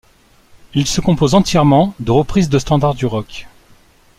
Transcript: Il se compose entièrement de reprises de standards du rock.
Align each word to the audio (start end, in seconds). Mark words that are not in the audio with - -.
Il 0.73 0.87
se 0.87 0.99
compose 0.99 1.35
entièrement 1.35 1.93
de 1.99 2.09
reprises 2.09 2.49
de 2.49 2.57
standards 2.57 2.95
du 2.95 3.05
rock. 3.05 3.45